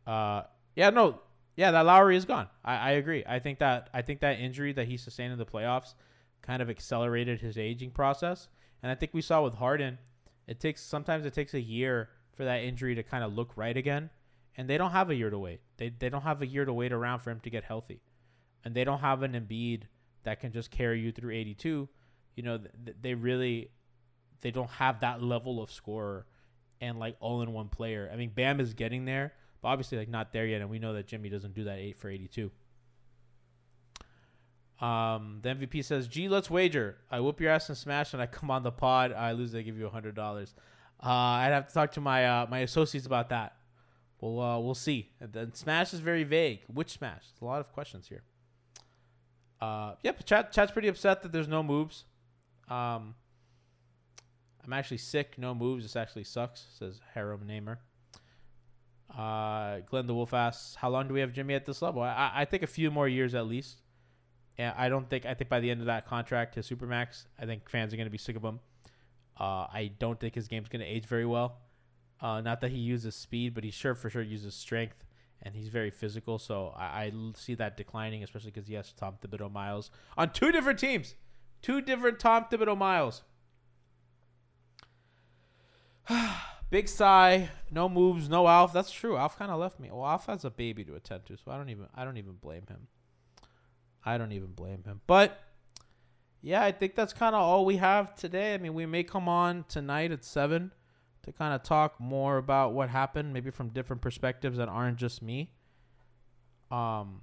[0.06, 0.42] Uh,
[0.76, 1.20] yeah, no,
[1.56, 2.48] yeah, that Lowry is gone.
[2.64, 3.24] I, I agree.
[3.26, 5.94] I think that I think that injury that he sustained in the playoffs
[6.42, 8.48] kind of accelerated his aging process,
[8.82, 9.98] and I think we saw with Harden,
[10.46, 13.76] it takes sometimes it takes a year for that injury to kind of look right
[13.76, 14.10] again,
[14.56, 15.60] and they don't have a year to wait.
[15.78, 18.00] They they don't have a year to wait around for him to get healthy,
[18.64, 19.84] and they don't have an Embiid
[20.24, 21.88] that can just carry you through 82.
[22.34, 23.70] You know, th- they really
[24.42, 26.26] they don't have that level of scorer
[26.80, 28.10] and like all in one player.
[28.12, 30.92] I mean, Bam is getting there, but obviously like not there yet, and we know
[30.92, 32.50] that Jimmy doesn't do that eight for 82.
[34.80, 36.98] Um, the MVP says, "G, let's wager.
[37.10, 39.10] I whoop your ass and smash, and I come on the pod.
[39.12, 39.54] I lose.
[39.54, 40.54] I give you a hundred dollars.
[41.02, 43.56] Uh, I'd have to talk to my uh, my associates about that.
[44.20, 45.10] We'll uh, we'll see.
[45.20, 46.60] And then smash is very vague.
[46.66, 47.22] Which smash?
[47.22, 48.22] There's a lot of questions here.
[49.60, 50.24] Uh, yep.
[50.24, 52.04] Chat chat's pretty upset that there's no moves.
[52.68, 53.14] Um,
[54.64, 55.38] I'm actually sick.
[55.38, 55.84] No moves.
[55.84, 56.66] This actually sucks.
[56.78, 57.78] Says Harum Namer.
[59.16, 62.32] Uh, Glenn the Wolf asks, "How long do we have Jimmy at this level?" I,
[62.34, 63.82] I think a few more years at least.
[64.58, 67.44] And I don't think I think by the end of that contract, his supermax, I
[67.44, 68.60] think fans are going to be sick of him.
[69.38, 71.58] Uh, I don't think his game's going to age very well.
[72.20, 75.04] Uh, not that he uses speed, but he sure for sure uses strength,
[75.42, 76.38] and he's very physical.
[76.38, 80.78] So I see that declining, especially because he has Tom Thibodeau miles on two different
[80.78, 81.14] teams,
[81.60, 83.22] two different Tom Thibodeau miles.
[86.70, 88.72] Big sigh, no moves, no Alf.
[88.72, 89.16] That's true.
[89.16, 89.90] Alf kind of left me.
[89.92, 92.34] Well, Alf has a baby to attend to, so I don't even I don't even
[92.34, 92.88] blame him.
[94.04, 95.00] I don't even blame him.
[95.06, 95.40] But
[96.46, 98.54] yeah, I think that's kind of all we have today.
[98.54, 100.70] I mean, we may come on tonight at 7
[101.24, 105.22] to kind of talk more about what happened, maybe from different perspectives that aren't just
[105.22, 105.50] me.
[106.70, 107.22] Um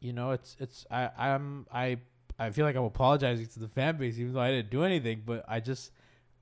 [0.00, 1.98] you know, it's it's I I'm I
[2.38, 5.24] I feel like I'm apologizing to the fan base even though I didn't do anything,
[5.26, 5.90] but I just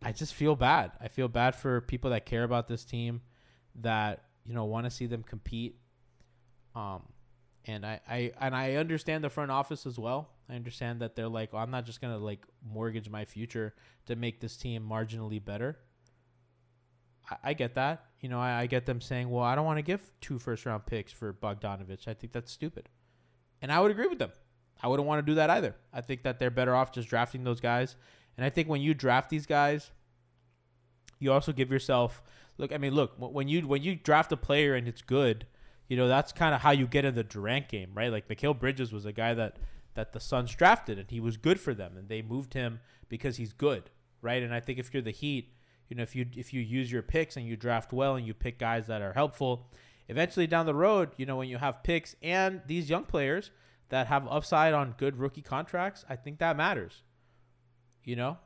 [0.03, 0.92] I just feel bad.
[1.00, 3.22] I feel bad for people that care about this team
[3.76, 5.76] that, you know, want to see them compete
[6.74, 7.05] um,
[7.66, 10.31] and I, I and I understand the front office as well.
[10.49, 13.75] I understand that they're like, oh, I'm not just gonna like mortgage my future
[14.07, 15.79] to make this team marginally better.
[17.31, 18.05] I, I get that.
[18.20, 20.66] You know, I, I get them saying, well, I don't want to give two first
[20.66, 22.09] round picks for Bogdanovich.
[22.09, 22.88] I think that's stupid,
[23.61, 24.33] and I would agree with them.
[24.83, 25.75] I wouldn't want to do that either.
[25.92, 27.96] I think that they're better off just drafting those guys.
[28.37, 29.90] And I think when you draft these guys,
[31.18, 32.23] you also give yourself
[32.57, 32.73] look.
[32.73, 35.46] I mean, look when you when you draft a player and it's good
[35.90, 38.12] you know, that's kind of how you get in the Durant game, right?
[38.12, 39.57] Like Mikal Bridges was a guy that
[39.94, 43.38] that the Suns drafted and he was good for them and they moved him because
[43.38, 43.90] he's good,
[44.22, 44.40] right?
[44.40, 45.53] And I think if you're the Heat,
[45.88, 48.33] you know, if you if you use your picks and you draft well and you
[48.33, 49.68] pick guys that are helpful,
[50.07, 53.50] eventually down the road, you know, when you have picks and these young players
[53.88, 57.03] that have upside on good rookie contracts, I think that matters.
[58.05, 58.38] You know,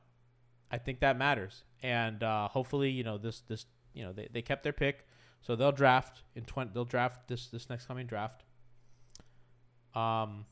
[0.71, 4.41] I think that matters, and uh, hopefully, you know, this this you know they, they
[4.41, 5.07] kept their pick.
[5.45, 6.71] So they'll draft in twenty.
[6.75, 8.43] They'll draft this this next coming draft.
[9.95, 10.47] Um.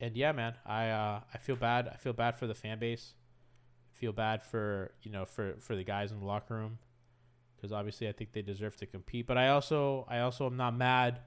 [0.00, 1.86] And yeah, man, I uh, I feel bad.
[1.86, 3.14] I feel bad for the fan base.
[3.94, 6.78] I feel bad for you know for for the guys in the locker room,
[7.54, 9.28] because obviously I think they deserve to compete.
[9.28, 11.20] But I also I also am not mad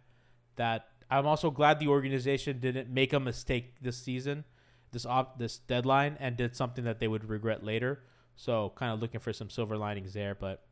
[0.58, 4.44] that I'm also glad the organization didn't make a mistake this season,
[4.92, 8.04] this op this deadline, and did something that they would regret later.
[8.36, 10.65] So kind of looking for some silver linings there, but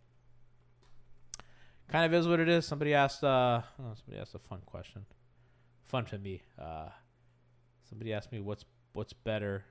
[1.89, 2.65] kind of is what it is.
[2.65, 3.23] Somebody asked.
[3.23, 5.05] Uh, somebody asked a fun question.
[5.84, 6.41] Fun to me.
[6.59, 6.89] Uh,
[7.89, 9.63] somebody asked me what's what's better.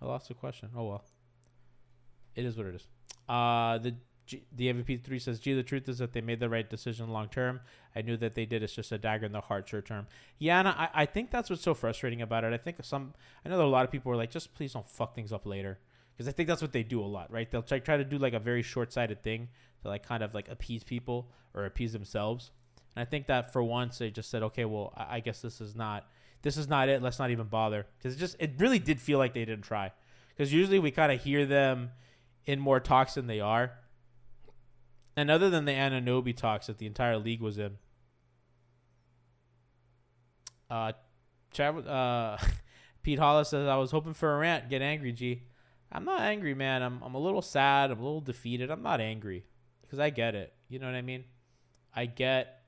[0.00, 0.70] I lost the question.
[0.76, 1.04] Oh well.
[2.34, 2.86] It is what it is.
[3.28, 6.48] Uh, the G- the MVP three says, "Gee, the truth is that they made the
[6.48, 7.60] right decision long term.
[7.94, 8.62] I knew that they did.
[8.62, 10.06] It's just a dagger in the heart short term."
[10.38, 12.52] Yeah, and I, I think that's what's so frustrating about it.
[12.52, 13.14] I think some,
[13.44, 15.44] I know that a lot of people are like, "Just please don't fuck things up
[15.44, 15.80] later,"
[16.12, 17.50] because I think that's what they do a lot, right?
[17.50, 19.48] They'll try try to do like a very short sighted thing
[19.82, 22.50] to like kind of like appease people or appease themselves.
[22.96, 25.60] And I think that for once they just said, "Okay, well, I, I guess this
[25.60, 26.06] is not."
[26.42, 27.00] This is not it.
[27.00, 29.92] Let's not even bother because it just it really did feel like they didn't try.
[30.30, 31.90] Because usually we kind of hear them
[32.44, 33.72] in more talks than they are.
[35.16, 37.78] And other than the Anunoby talks that the entire league was in,
[40.70, 40.92] uh,
[41.54, 42.42] Trav- uh,
[43.02, 44.70] Pete Hollis says, I was hoping for a rant.
[44.70, 45.42] Get angry, G.
[45.92, 46.82] I'm not angry, man.
[46.82, 47.90] I'm, I'm a little sad.
[47.90, 48.70] I'm a little defeated.
[48.70, 49.44] I'm not angry
[49.92, 50.54] because I get it.
[50.70, 51.24] You know what I mean?
[51.94, 52.62] I get.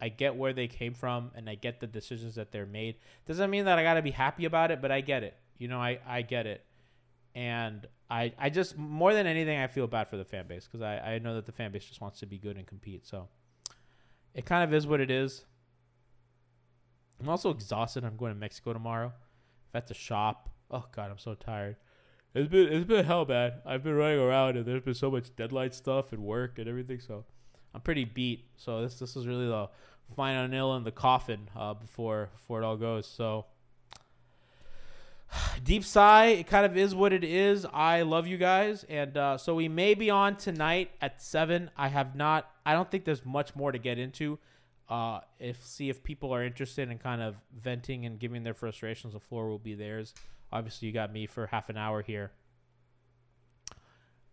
[0.00, 2.96] I get where they came from and I get the decisions that they're made.
[3.24, 5.36] Doesn't mean that I got to be happy about it, but I get it.
[5.58, 6.66] You know, I, I get it.
[7.36, 10.82] And I, I just, more than anything, I feel bad for the fan base because
[10.82, 13.06] I, I know that the fan base just wants to be good and compete.
[13.06, 13.28] So
[14.34, 15.44] it kind of is what it is.
[17.20, 18.04] I'm also exhausted.
[18.04, 19.12] I'm going to Mexico tomorrow.
[19.68, 20.50] I've had to shop.
[20.70, 21.76] Oh God, I'm so tired.
[22.36, 23.62] It's been it's been hell bad.
[23.64, 27.00] I've been running around and there's been so much deadline stuff and work and everything.
[27.00, 27.24] So
[27.74, 28.44] I'm pretty beat.
[28.56, 29.70] So this this is really the
[30.14, 33.06] final nail in the coffin uh, before before it all goes.
[33.06, 33.46] So
[35.64, 36.26] deep sigh.
[36.26, 37.64] It kind of is what it is.
[37.72, 41.70] I love you guys, and uh, so we may be on tonight at seven.
[41.74, 42.50] I have not.
[42.66, 44.38] I don't think there's much more to get into.
[44.90, 49.14] Uh, if see if people are interested in kind of venting and giving their frustrations,
[49.14, 50.12] the floor will be theirs.
[50.52, 52.32] Obviously, you got me for half an hour here.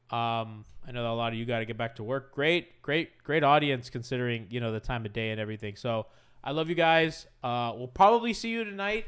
[0.09, 2.34] Um, I know a lot of you got to get back to work.
[2.34, 5.76] Great, great, great audience considering you know the time of day and everything.
[5.76, 6.05] So
[6.43, 7.26] I love you guys.
[7.43, 9.05] Uh, we'll probably see you tonight.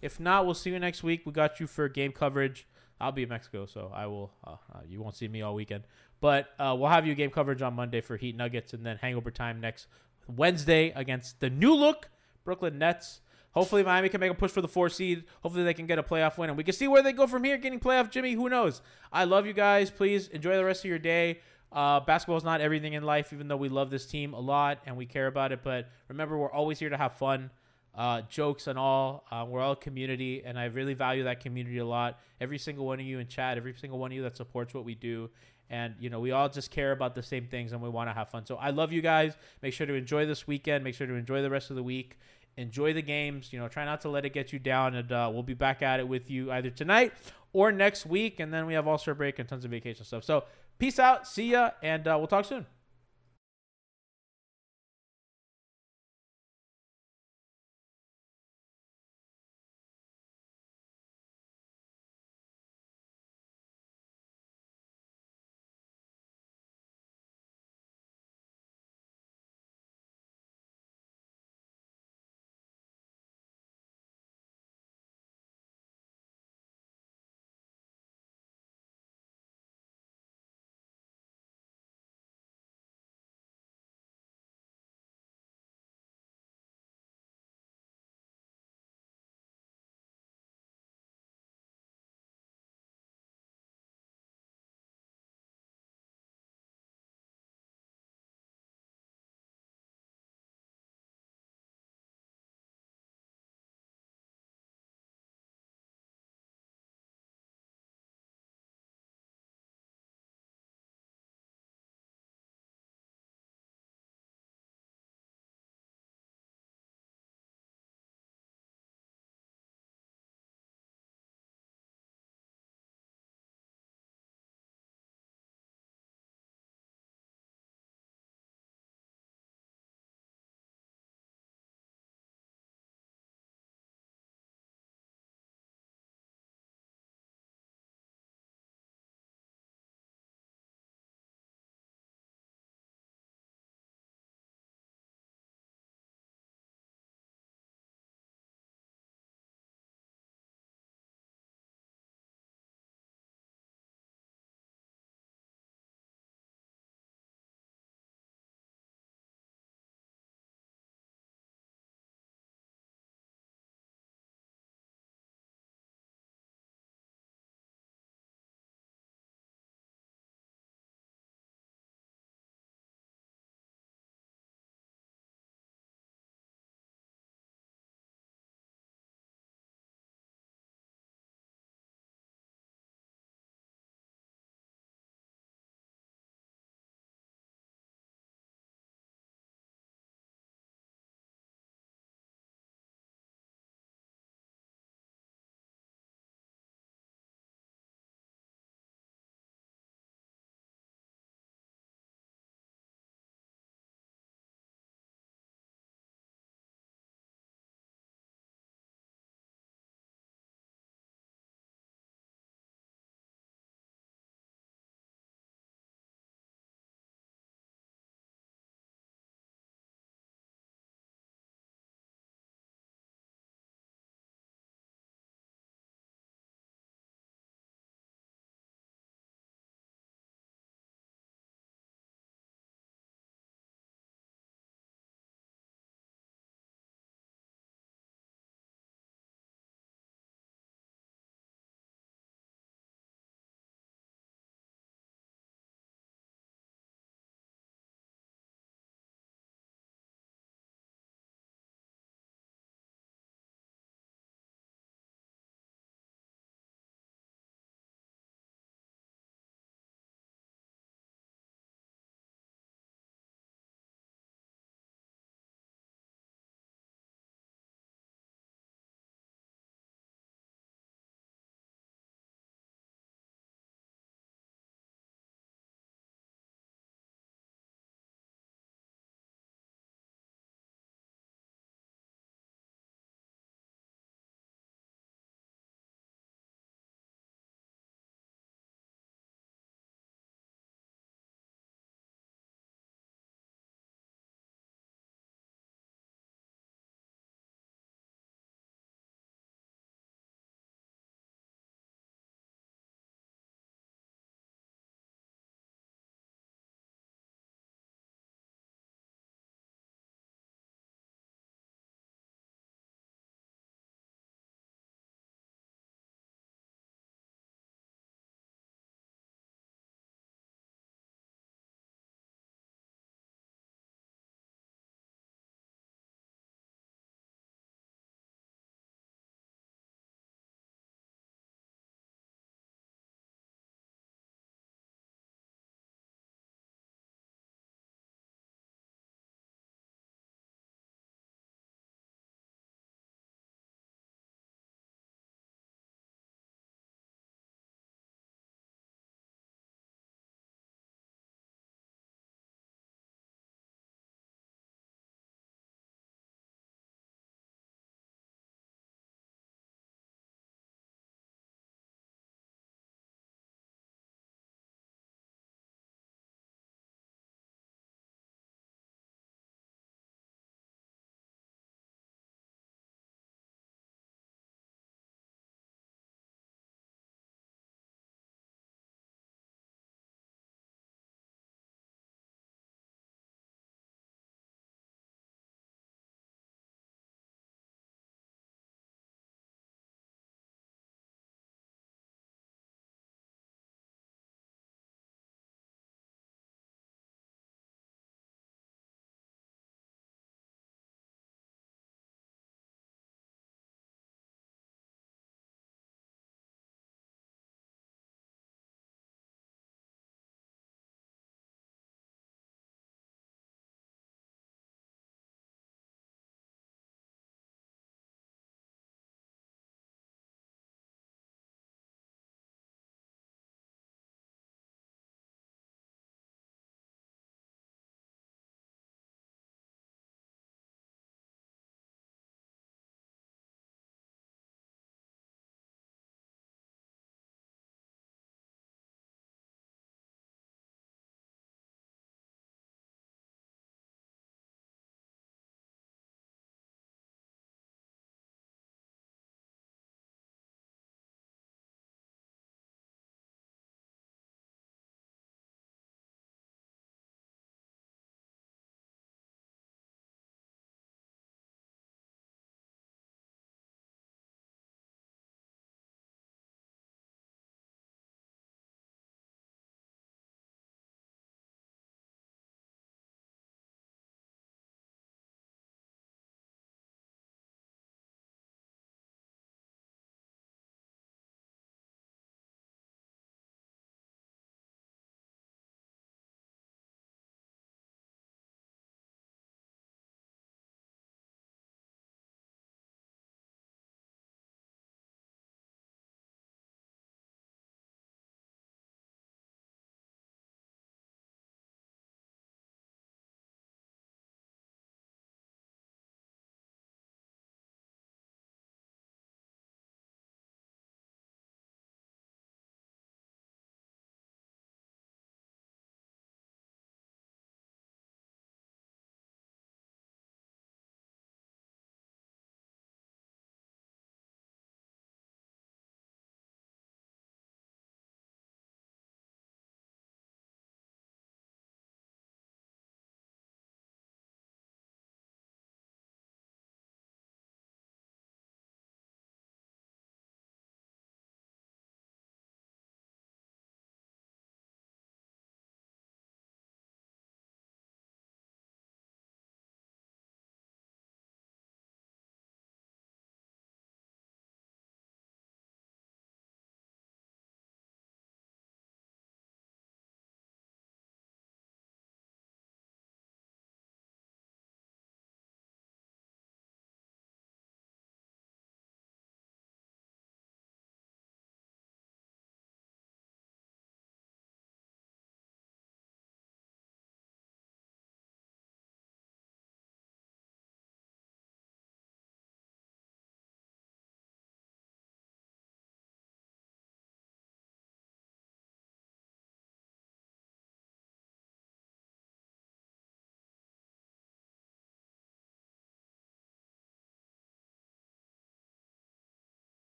[0.00, 1.26] If not, we'll see you next week.
[1.26, 2.66] We got you for game coverage.
[3.00, 4.32] I'll be in Mexico, so I will.
[4.42, 5.84] Uh, uh, you won't see me all weekend,
[6.20, 9.30] but uh, we'll have you game coverage on Monday for Heat Nuggets, and then Hangover
[9.30, 9.88] time next
[10.26, 12.08] Wednesday against the new look
[12.44, 13.20] Brooklyn Nets.
[13.56, 15.24] Hopefully, Miami can make a push for the four seed.
[15.42, 17.42] Hopefully, they can get a playoff win, and we can see where they go from
[17.42, 17.56] here.
[17.56, 18.82] Getting playoff Jimmy, who knows?
[19.10, 19.90] I love you guys.
[19.90, 21.40] Please enjoy the rest of your day.
[21.72, 24.78] Uh, basketball is not everything in life, even though we love this team a lot
[24.84, 25.60] and we care about it.
[25.64, 27.50] But remember, we're always here to have fun,
[27.94, 29.24] uh, jokes and all.
[29.30, 32.20] Uh, we're all community, and I really value that community a lot.
[32.42, 34.84] Every single one of you in chat, every single one of you that supports what
[34.84, 35.30] we do.
[35.68, 38.14] And, you know, we all just care about the same things and we want to
[38.14, 38.46] have fun.
[38.46, 39.34] So I love you guys.
[39.62, 40.84] Make sure to enjoy this weekend.
[40.84, 42.18] Make sure to enjoy the rest of the week.
[42.56, 43.52] Enjoy the games.
[43.52, 44.94] You know, try not to let it get you down.
[44.94, 47.12] And uh, we'll be back at it with you either tonight
[47.52, 48.40] or next week.
[48.40, 50.24] And then we have All Star break and tons of vacation stuff.
[50.24, 50.44] So
[50.78, 51.26] peace out.
[51.26, 51.70] See ya.
[51.82, 52.66] And uh, we'll talk soon.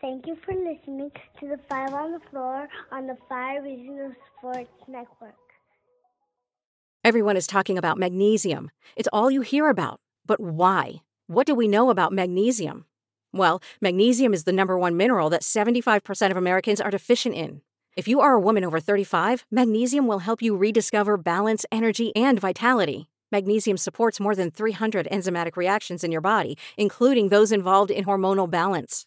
[0.00, 1.10] Thank you for listening
[1.40, 5.34] to the Five on the Floor on the Five Reasons Sports Network.
[7.02, 8.70] Everyone is talking about magnesium.
[8.96, 9.98] It's all you hear about.
[10.24, 11.02] But why?
[11.26, 12.84] What do we know about magnesium?
[13.32, 17.62] Well, magnesium is the number one mineral that 75% of Americans are deficient in.
[17.96, 22.38] If you are a woman over 35, magnesium will help you rediscover balance, energy, and
[22.38, 23.08] vitality.
[23.32, 28.48] Magnesium supports more than 300 enzymatic reactions in your body, including those involved in hormonal
[28.48, 29.06] balance.